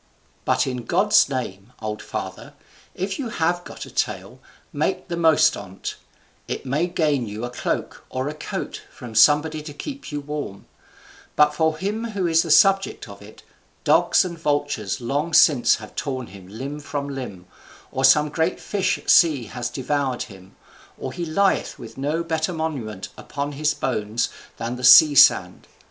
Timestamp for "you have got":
3.19-3.85